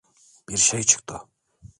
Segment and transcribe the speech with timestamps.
[0.49, 1.19] Bir şey çıktı.